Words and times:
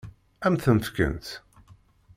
Ad 0.45 0.49
m-tent-fkent? 0.53 1.27